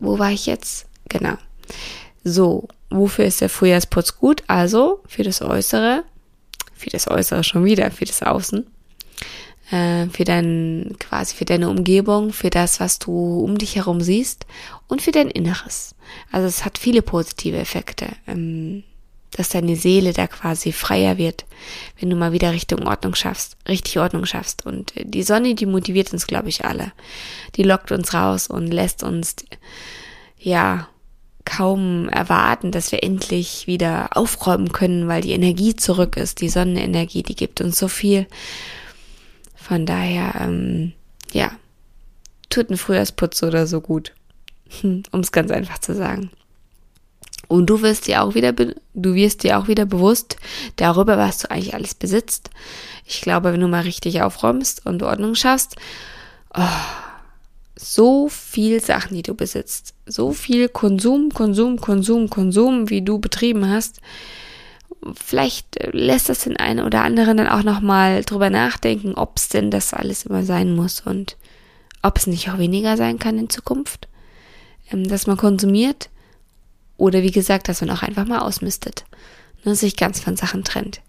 [0.00, 0.86] Wo war ich jetzt?
[1.08, 1.36] Genau.
[2.24, 4.42] So, wofür ist der Frühjahrsputz gut?
[4.46, 6.04] Also für das Äußere,
[6.74, 8.66] für das Äußere schon wieder, für das Außen,
[9.74, 14.46] äh, für dein, quasi für deine Umgebung, für das, was du um dich herum siehst
[14.86, 15.94] und für dein Inneres.
[16.30, 18.06] Also es hat viele positive Effekte.
[18.26, 18.84] Ähm,
[19.36, 21.44] dass deine Seele da quasi freier wird,
[21.98, 24.64] wenn du mal wieder Richtung Ordnung schaffst, richtig Ordnung schaffst.
[24.64, 26.92] Und die Sonne, die motiviert uns, glaube ich, alle.
[27.56, 29.34] Die lockt uns raus und lässt uns,
[30.38, 30.86] ja,
[31.44, 36.40] kaum erwarten, dass wir endlich wieder aufräumen können, weil die Energie zurück ist.
[36.40, 38.26] Die Sonnenenergie, die gibt uns so viel.
[39.66, 40.92] Von daher, ähm,
[41.32, 41.52] ja,
[42.50, 44.12] tut ein Frühjahrsputz oder so gut.
[44.82, 46.30] um es ganz einfach zu sagen.
[47.48, 50.36] Und du wirst dir auch wieder, du wirst dir auch wieder bewusst
[50.76, 52.50] darüber, was du eigentlich alles besitzt.
[53.04, 55.76] Ich glaube, wenn du mal richtig aufräumst und Ordnung schaffst,
[56.54, 56.62] oh,
[57.76, 63.68] so viel Sachen, die du besitzt, so viel Konsum, Konsum, Konsum, Konsum, wie du betrieben
[63.68, 64.00] hast,
[65.14, 69.70] vielleicht lässt das den einen oder anderen dann auch nochmal drüber nachdenken, ob es denn
[69.70, 71.36] das alles immer sein muss und
[72.02, 74.08] ob es nicht auch weniger sein kann in Zukunft,
[74.90, 76.10] ähm, dass man konsumiert
[76.96, 79.04] oder wie gesagt, dass man auch einfach mal ausmistet
[79.58, 81.00] und ne, sich ganz von Sachen trennt.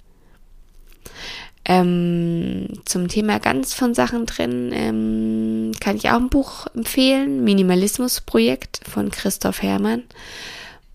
[1.68, 8.82] Ähm, zum Thema ganz von Sachen trennen ähm, kann ich auch ein Buch empfehlen, Minimalismus-Projekt
[8.88, 10.04] von Christoph Hermann.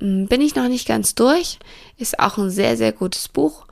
[0.00, 1.58] Ähm, bin ich noch nicht ganz durch,
[1.96, 3.66] ist auch ein sehr, sehr gutes Buch.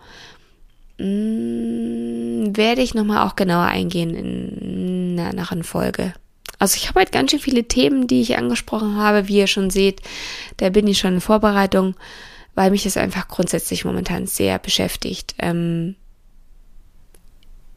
[0.99, 6.13] Ähm, werde ich nochmal auch genauer eingehen in einer anderen Folge.
[6.59, 9.29] Also ich habe heute ganz schön viele Themen, die ich angesprochen habe.
[9.29, 10.03] Wie ihr schon seht,
[10.57, 11.95] da bin ich schon in Vorbereitung,
[12.55, 15.35] weil mich das einfach grundsätzlich momentan sehr beschäftigt.
[15.39, 15.95] Ähm,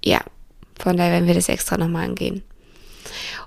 [0.03, 0.21] ja,
[0.79, 2.41] von daher werden wir das extra nochmal angehen.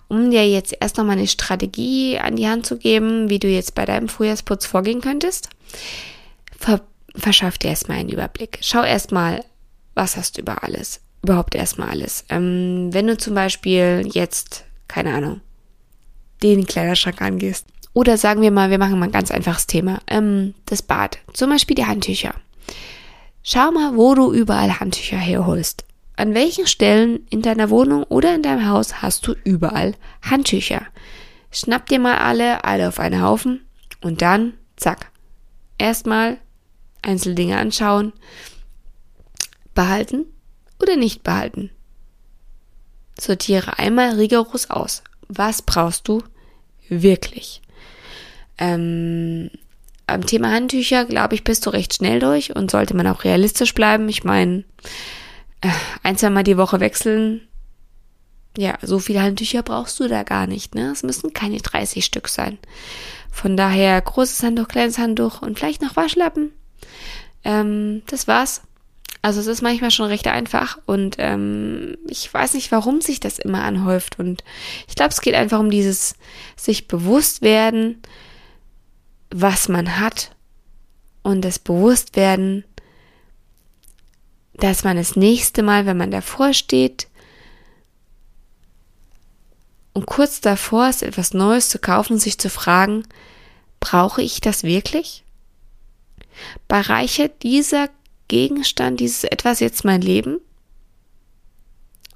[0.08, 3.74] Um dir jetzt erst nochmal eine Strategie an die Hand zu geben, wie du jetzt
[3.74, 5.48] bei deinem Frühjahrsputz vorgehen könntest,
[6.58, 6.80] ver
[7.16, 8.58] verschaff dir erstmal einen Überblick.
[8.60, 9.44] Schau erstmal,
[9.94, 11.00] was hast du über alles.
[11.22, 12.24] Überhaupt erstmal alles.
[12.28, 15.40] Ähm, wenn du zum Beispiel jetzt keine Ahnung,
[16.42, 17.66] den Kleiderschrank angehst.
[17.92, 20.00] Oder sagen wir mal, wir machen mal ein ganz einfaches Thema.
[20.06, 21.18] Ähm, das Bad.
[21.32, 22.34] Zum Beispiel die Handtücher.
[23.42, 25.84] Schau mal, wo du überall Handtücher herholst.
[26.16, 30.86] An welchen Stellen in deiner Wohnung oder in deinem Haus hast du überall Handtücher?
[31.50, 33.66] Schnapp dir mal alle, alle auf einen Haufen
[34.00, 35.10] und dann, zack.
[35.76, 36.38] Erstmal
[37.02, 38.12] Einzeldinge anschauen,
[39.74, 40.26] behalten
[40.80, 41.70] oder nicht behalten.
[43.18, 45.02] Sortiere einmal rigoros aus.
[45.28, 46.22] Was brauchst du
[46.88, 47.60] wirklich?
[48.58, 49.50] Ähm,
[50.06, 53.74] am Thema Handtücher, glaube ich, bist du recht schnell durch und sollte man auch realistisch
[53.74, 54.08] bleiben.
[54.08, 54.64] Ich meine,
[56.02, 57.42] ein, zwei Mal die Woche wechseln.
[58.56, 60.90] Ja, so viele Handtücher brauchst du da gar nicht, ne?
[60.90, 62.58] Es müssen keine 30 Stück sein.
[63.30, 66.52] Von daher großes Handtuch, kleines Handtuch und vielleicht noch Waschlappen.
[67.42, 68.62] Ähm, das war's.
[69.22, 73.38] Also es ist manchmal schon recht einfach und ähm, ich weiß nicht, warum sich das
[73.38, 74.18] immer anhäuft.
[74.18, 74.44] Und
[74.86, 76.14] ich glaube, es geht einfach um dieses
[76.56, 78.02] sich bewusst werden,
[79.30, 80.36] was man hat
[81.22, 82.64] und das Bewusstwerden,
[84.56, 87.08] dass man das nächste Mal, wenn man davor steht
[89.92, 93.04] und kurz davor ist, etwas Neues zu kaufen, sich zu fragen,
[93.80, 95.24] brauche ich das wirklich?
[96.68, 97.88] Bereichert dieser
[98.28, 100.40] Gegenstand, dieses etwas jetzt mein Leben?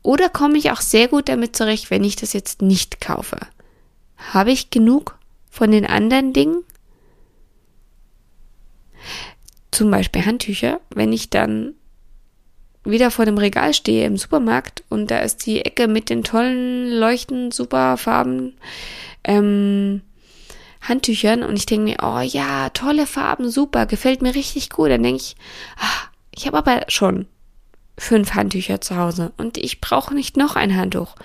[0.02, 3.38] Oder komme ich auch sehr gut damit zurecht, wenn ich das jetzt nicht kaufe?
[4.16, 5.18] Habe ich genug
[5.50, 6.64] von den anderen Dingen?
[9.70, 11.74] Zum Beispiel Handtücher, wenn ich dann
[12.90, 16.90] wieder vor dem Regal stehe im Supermarkt und da ist die Ecke mit den tollen
[16.90, 18.54] Leuchten, super Farben,
[19.24, 20.02] ähm,
[20.80, 24.90] Handtüchern und ich denke mir, oh ja, tolle Farben, super, gefällt mir richtig gut.
[24.90, 25.36] Dann denke ich,
[25.76, 27.26] ach, ich habe aber schon
[27.96, 31.16] fünf Handtücher zu Hause und ich brauche nicht noch ein Handtuch.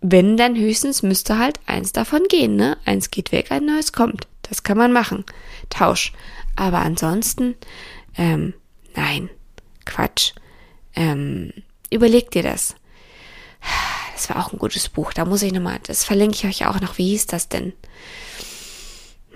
[0.00, 2.78] Wenn, dann höchstens müsste halt eins davon gehen, ne?
[2.86, 4.26] Eins geht weg, ein neues kommt.
[4.42, 5.24] Das kann man machen.
[5.68, 6.12] Tausch.
[6.56, 7.54] Aber ansonsten,
[8.16, 8.54] ähm,
[8.96, 9.28] nein,
[9.84, 10.32] Quatsch.
[10.94, 11.52] Ähm,
[11.90, 12.74] überleg dir das.
[14.14, 15.12] das war auch ein gutes Buch.
[15.12, 16.98] Da muss ich nochmal, das verlinke ich euch auch noch.
[16.98, 17.72] Wie hieß das denn?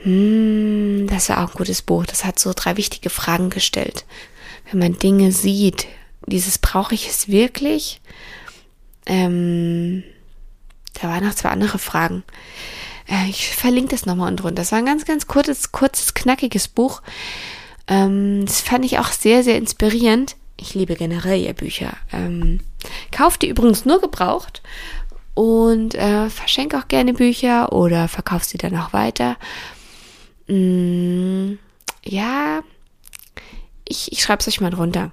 [0.02, 2.06] Hm, das war auch ein gutes Buch.
[2.06, 4.04] Das hat so drei wichtige Fragen gestellt.
[4.70, 5.86] Wenn man Dinge sieht,
[6.26, 8.00] dieses brauche ich es wirklich?
[9.06, 10.02] Ähm,
[10.94, 12.22] da waren noch zwei andere Fragen.
[13.08, 14.62] Äh, ich verlinke das nochmal unten drunter.
[14.62, 17.02] Das war ein ganz, ganz kurzes, kurzes, knackiges Buch.
[17.88, 20.36] Ähm, das fand ich auch sehr, sehr inspirierend.
[20.56, 21.96] Ich liebe generell ihr Bücher.
[22.12, 22.60] Ähm,
[23.10, 24.62] kauft die übrigens nur gebraucht
[25.34, 29.36] und äh, verschenke auch gerne Bücher oder verkauft sie dann auch weiter.
[30.46, 31.54] Mm,
[32.04, 32.62] ja,
[33.86, 35.12] ich, ich schreibe es euch mal drunter.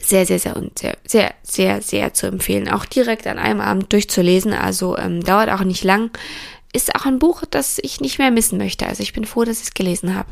[0.00, 2.68] Sehr, sehr, sehr und sehr, sehr, sehr, sehr zu empfehlen.
[2.68, 4.52] Auch direkt an einem Abend durchzulesen.
[4.54, 6.10] Also ähm, dauert auch nicht lang.
[6.72, 8.86] Ist auch ein Buch, das ich nicht mehr missen möchte.
[8.86, 10.30] Also ich bin froh, dass ich es gelesen habe.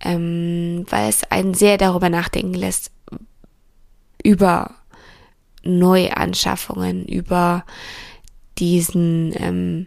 [0.00, 2.90] Ähm, weil es einen sehr darüber nachdenken lässt.
[4.22, 4.74] Über
[5.62, 7.64] Neuanschaffungen, über
[8.58, 9.86] diesen ähm,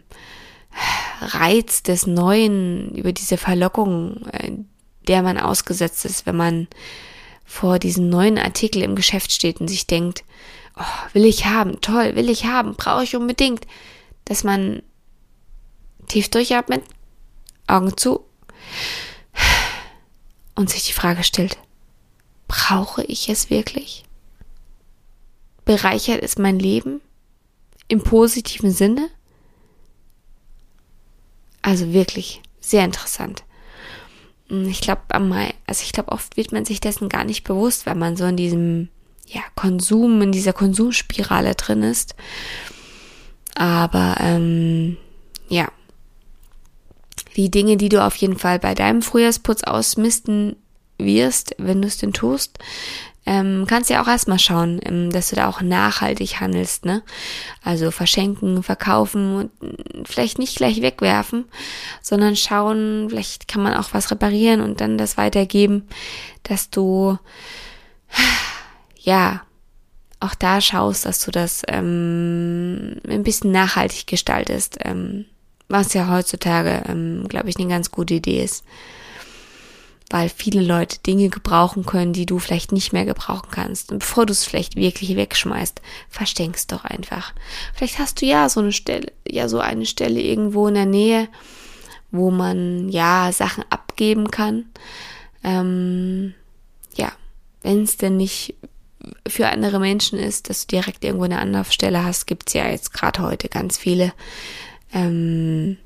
[1.20, 4.52] Reiz des Neuen, über diese Verlockung, äh,
[5.08, 6.68] der man ausgesetzt ist, wenn man
[7.44, 10.24] vor diesem neuen Artikel im Geschäft steht und sich denkt,
[10.78, 13.66] oh, will ich haben, toll, will ich haben, brauche ich unbedingt,
[14.24, 14.82] dass man
[16.06, 16.82] tief durchatmet,
[17.66, 18.24] Augen zu
[20.54, 21.58] und sich die Frage stellt,
[22.48, 24.04] brauche ich es wirklich?
[25.64, 27.00] Bereichert es mein Leben
[27.88, 29.08] im positiven Sinne?
[31.62, 33.44] Also wirklich sehr interessant.
[34.48, 35.02] Hm, ich glaube,
[35.66, 38.36] also ich glaube, oft wird man sich dessen gar nicht bewusst, wenn man so in
[38.36, 38.88] diesem
[39.26, 42.14] ja, Konsum, in dieser Konsumspirale drin ist.
[43.54, 44.96] Aber ähm,
[45.48, 45.68] ja,
[47.36, 50.56] die Dinge, die du auf jeden Fall bei deinem Frühjahrsputz ausmisten
[50.98, 52.58] wirst, wenn du es denn tust,
[53.24, 57.02] ähm, kannst ja auch erstmal schauen, ähm, dass du da auch nachhaltig handelst, ne?
[57.62, 61.44] Also verschenken, verkaufen und vielleicht nicht gleich wegwerfen,
[62.00, 65.86] sondern schauen, vielleicht kann man auch was reparieren und dann das weitergeben,
[66.42, 67.18] dass du
[68.98, 69.42] ja
[70.18, 75.26] auch da schaust, dass du das ähm, ein bisschen nachhaltig gestaltest, ähm,
[75.68, 78.64] was ja heutzutage, ähm, glaube ich, eine ganz gute Idee ist
[80.12, 83.90] weil viele Leute Dinge gebrauchen können, die du vielleicht nicht mehr gebrauchen kannst.
[83.90, 87.32] Und bevor du es vielleicht wirklich wegschmeißt, verstenkst doch einfach.
[87.74, 91.28] Vielleicht hast du ja so eine Stelle, ja so eine Stelle irgendwo in der Nähe,
[92.10, 94.66] wo man ja Sachen abgeben kann.
[95.42, 96.34] Ähm,
[96.94, 97.10] ja,
[97.62, 98.54] wenn es denn nicht
[99.26, 103.22] für andere Menschen ist, dass du direkt irgendwo eine Anlaufstelle hast, gibt's ja jetzt gerade
[103.22, 104.12] heute ganz viele.
[104.92, 105.78] Ähm,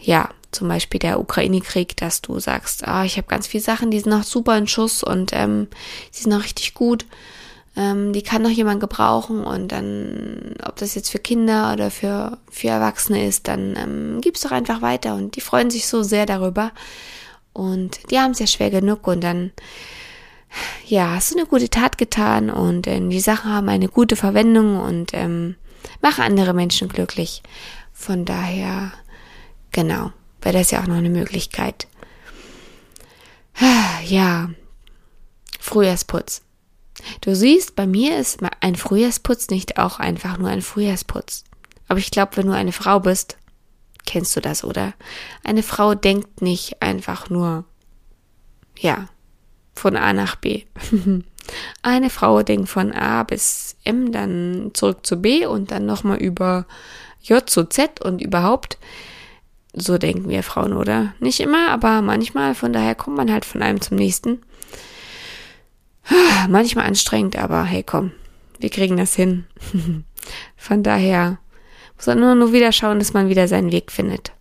[0.00, 3.98] ja, zum Beispiel der Ukraine-Krieg, dass du sagst, ah, ich habe ganz viele Sachen, die
[3.98, 5.68] sind noch super in Schuss und ähm,
[6.14, 7.06] die sind noch richtig gut.
[7.74, 12.38] Ähm, die kann noch jemand gebrauchen und dann, ob das jetzt für Kinder oder für,
[12.50, 16.26] für Erwachsene ist, dann ähm, gib's doch einfach weiter und die freuen sich so sehr
[16.26, 16.72] darüber.
[17.54, 19.52] Und die haben es ja schwer genug und dann,
[20.86, 24.78] ja, hast du eine gute Tat getan und ähm, die Sachen haben eine gute Verwendung
[24.78, 25.56] und ähm,
[26.02, 27.42] machen andere Menschen glücklich.
[27.94, 28.92] Von daher,
[29.70, 30.12] genau
[30.42, 31.86] wäre das ja auch noch eine Möglichkeit.
[34.04, 34.50] Ja,
[35.60, 36.42] Frühjahrsputz.
[37.20, 41.44] Du siehst, bei mir ist ein Frühjahrsputz nicht auch einfach nur ein Frühjahrsputz.
[41.86, 43.36] Aber ich glaube, wenn du eine Frau bist,
[44.06, 44.94] kennst du das, oder?
[45.44, 47.64] Eine Frau denkt nicht einfach nur,
[48.78, 49.08] ja,
[49.74, 50.64] von A nach B.
[51.82, 56.66] eine Frau denkt von A bis M, dann zurück zu B und dann nochmal über
[57.22, 58.78] J zu Z und überhaupt.
[59.72, 61.14] So denken wir Frauen, oder?
[61.18, 62.54] Nicht immer, aber manchmal.
[62.54, 64.42] Von daher kommt man halt von einem zum nächsten.
[66.48, 68.12] Manchmal anstrengend, aber hey, komm,
[68.58, 69.46] wir kriegen das hin.
[70.56, 71.38] von daher
[71.96, 74.32] muss man nur, nur wieder schauen, dass man wieder seinen Weg findet.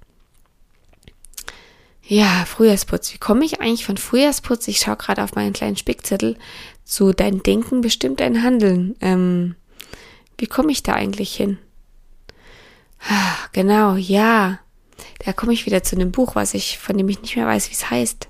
[2.03, 3.13] Ja, Frühjahrsputz.
[3.13, 4.67] Wie komme ich eigentlich von Frühjahrsputz?
[4.67, 6.35] Ich schaue gerade auf meinen kleinen Spickzettel
[6.83, 8.97] zu dein Denken bestimmt dein Handeln.
[8.99, 9.55] Ähm,
[10.37, 11.57] wie komme ich da eigentlich hin?
[13.53, 14.59] Genau, ja.
[15.19, 17.69] Da komme ich wieder zu einem Buch, was ich, von dem ich nicht mehr weiß,
[17.69, 18.27] wie es heißt.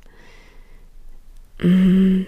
[1.60, 2.26] Hm,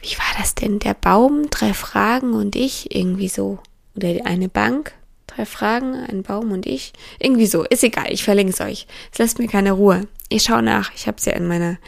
[0.00, 0.78] wie war das denn?
[0.78, 3.58] Der Baum, drei Fragen und ich, irgendwie so.
[3.96, 4.92] Oder eine Bank,
[5.26, 6.92] drei Fragen, ein Baum und ich.
[7.18, 7.64] Irgendwie so.
[7.64, 8.86] Ist egal, ich verlinke es euch.
[9.12, 10.06] Es lässt mir keine Ruhe.
[10.28, 10.92] Ich schaue nach.
[10.94, 11.78] Ich habe es ja in meiner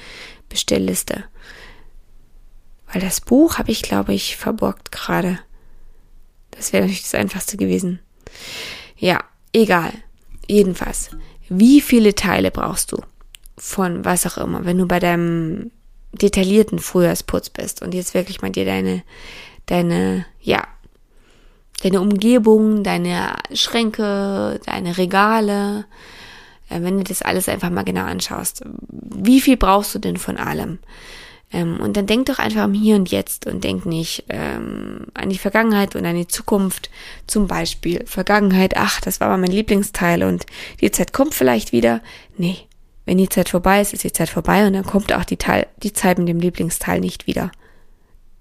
[0.48, 1.24] Bestellliste.
[2.92, 5.38] Weil das Buch habe ich, glaube ich, verborgt gerade.
[6.52, 8.00] Das wäre natürlich das Einfachste gewesen.
[8.96, 9.92] Ja, egal.
[10.48, 11.10] Jedenfalls.
[11.48, 12.98] Wie viele Teile brauchst du
[13.58, 15.70] von was auch immer, wenn du bei deinem
[16.12, 19.02] detaillierten Frühjahrsputz bist und jetzt wirklich mal dir deine,
[19.66, 20.66] deine, ja,
[21.82, 25.86] deine Umgebung, deine Schränke, deine Regale,
[26.68, 28.62] äh, wenn du das alles einfach mal genau anschaust.
[28.88, 30.78] Wie viel brauchst du denn von allem?
[31.56, 35.30] Ähm, und dann denk doch einfach am Hier und Jetzt und denk nicht ähm, an
[35.30, 36.90] die Vergangenheit und an die Zukunft.
[37.26, 40.44] Zum Beispiel Vergangenheit, ach, das war mal mein Lieblingsteil und
[40.82, 42.02] die Zeit kommt vielleicht wieder.
[42.36, 42.58] Nee,
[43.06, 45.66] wenn die Zeit vorbei ist, ist die Zeit vorbei und dann kommt auch die, Teil,
[45.82, 47.50] die Zeit mit dem Lieblingsteil nicht wieder.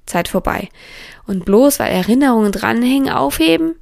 [0.06, 0.68] Zeit vorbei.
[1.26, 3.76] Und bloß weil Erinnerungen dranhängen, aufheben,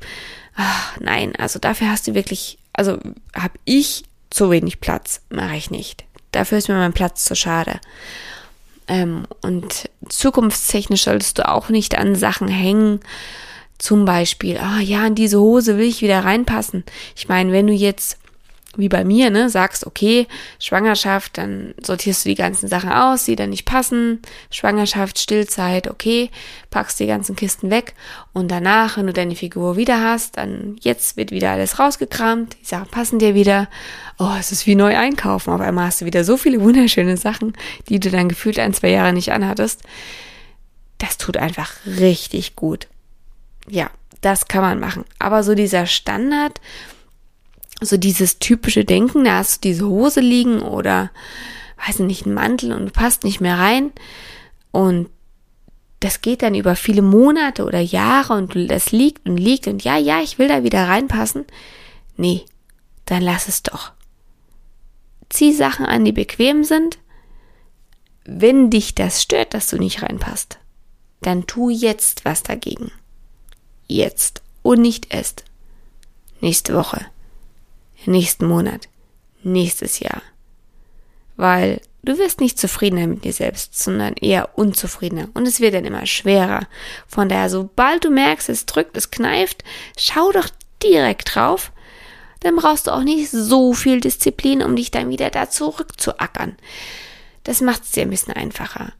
[0.55, 2.99] ach, nein, also dafür hast du wirklich, also
[3.35, 6.05] habe ich zu wenig Platz, mache ich nicht.
[6.31, 7.79] Dafür ist mir mein Platz zu schade.
[8.87, 12.99] Ähm, und zukunftstechnisch solltest du auch nicht an Sachen hängen.
[13.77, 16.83] Zum Beispiel, ah ja, in diese Hose will ich wieder reinpassen.
[17.15, 18.17] Ich meine, wenn du jetzt
[18.75, 20.27] wie bei mir, ne, sagst, okay,
[20.59, 26.31] Schwangerschaft, dann sortierst du die ganzen Sachen aus, die dann nicht passen, Schwangerschaft, Stillzeit, okay,
[26.71, 27.93] packst die ganzen Kisten weg
[28.33, 32.65] und danach, wenn du deine Figur wieder hast, dann jetzt wird wieder alles rausgekramt, die
[32.65, 33.69] Sachen passen dir wieder,
[34.17, 37.53] oh, es ist wie neu einkaufen, auf einmal hast du wieder so viele wunderschöne Sachen,
[37.89, 39.81] die du dann gefühlt ein, zwei Jahre nicht anhattest.
[40.97, 42.87] Das tut einfach richtig gut.
[43.67, 43.89] Ja,
[44.21, 45.05] das kann man machen.
[45.19, 46.59] Aber so dieser Standard,
[47.85, 51.11] so dieses typische Denken, da hast du diese Hose liegen oder,
[51.85, 53.91] weiß nicht, einen Mantel und du passt nicht mehr rein
[54.71, 55.09] und
[55.99, 59.97] das geht dann über viele Monate oder Jahre und das liegt und liegt und ja,
[59.97, 61.45] ja, ich will da wieder reinpassen.
[62.17, 62.45] Nee,
[63.05, 63.93] dann lass es doch.
[65.29, 66.99] Zieh Sachen an, die bequem sind.
[68.25, 70.59] Wenn dich das stört, dass du nicht reinpasst,
[71.21, 72.91] dann tu jetzt was dagegen.
[73.87, 75.45] Jetzt und nicht erst
[76.41, 77.05] nächste Woche
[78.05, 78.89] nächsten Monat,
[79.43, 80.21] nächstes Jahr.
[81.35, 85.29] Weil du wirst nicht zufriedener mit dir selbst, sondern eher unzufriedener.
[85.33, 86.67] Und es wird dann immer schwerer.
[87.07, 89.63] Von daher, sobald du merkst, es drückt, es kneift,
[89.97, 90.49] schau doch
[90.83, 91.71] direkt drauf.
[92.41, 96.57] Dann brauchst du auch nicht so viel Disziplin, um dich dann wieder da zurückzuackern.
[97.43, 98.93] Das macht es dir ein bisschen einfacher.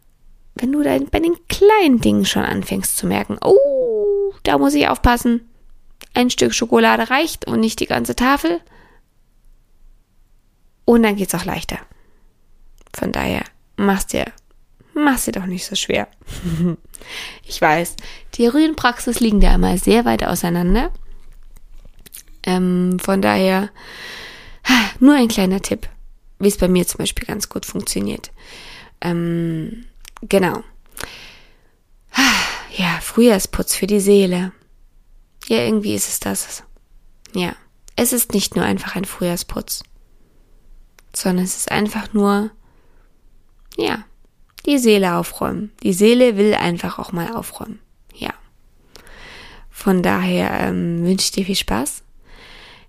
[0.55, 4.87] Wenn du dann bei den kleinen Dingen schon anfängst zu merken, oh, da muss ich
[4.87, 5.49] aufpassen.
[6.13, 8.61] Ein Stück Schokolade reicht und nicht die ganze Tafel
[10.85, 11.79] und dann geht's auch leichter.
[12.93, 13.43] Von daher,
[13.75, 14.25] mach's dir,
[14.93, 16.07] mach's dir doch nicht so schwer.
[17.43, 17.95] ich weiß,
[18.31, 20.91] Theorie und Praxis liegen da immer sehr weit auseinander.
[22.43, 23.69] Ähm, von daher,
[24.99, 25.87] nur ein kleiner Tipp,
[26.39, 28.31] wie es bei mir zum Beispiel ganz gut funktioniert.
[29.01, 29.85] Ähm,
[30.21, 30.63] genau.
[32.75, 34.51] Ja, Frühjahrsputz für die Seele.
[35.47, 36.63] Ja, irgendwie ist es das.
[37.35, 37.55] Ja,
[37.95, 39.83] es ist nicht nur einfach ein Frühjahrsputz
[41.15, 42.51] sondern es ist einfach nur,
[43.77, 44.03] ja,
[44.65, 45.71] die Seele aufräumen.
[45.83, 47.79] Die Seele will einfach auch mal aufräumen.
[48.15, 48.33] Ja.
[49.69, 52.03] Von daher ähm, wünsche ich dir viel Spaß.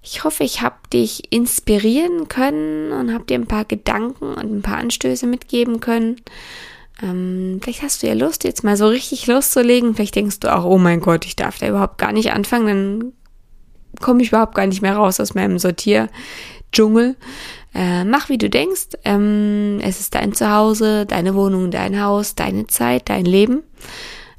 [0.03, 4.63] Ich hoffe, ich habe dich inspirieren können und habe dir ein paar Gedanken und ein
[4.63, 6.21] paar Anstöße mitgeben können.
[7.03, 9.95] Ähm, vielleicht hast du ja Lust, jetzt mal so richtig loszulegen.
[9.95, 12.67] Vielleicht denkst du auch, oh mein Gott, ich darf da überhaupt gar nicht anfangen.
[12.67, 13.13] Dann
[14.01, 17.17] komme ich überhaupt gar nicht mehr raus aus meinem Sortierdschungel.
[17.75, 18.91] Äh, mach wie du denkst.
[19.05, 23.65] Ähm, es ist dein Zuhause, deine Wohnung, dein Haus, deine Zeit, dein Leben.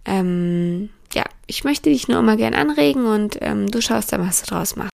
[0.05, 4.41] Ähm, ja, ich möchte dich nur immer gern anregen und ähm, du schaust dann, was
[4.41, 4.91] du draus machst.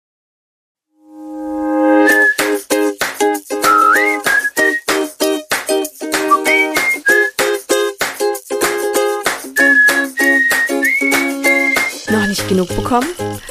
[12.09, 13.07] Noch nicht genug bekommen?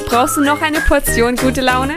[0.07, 1.97] Brauchst du noch eine Portion gute Laune?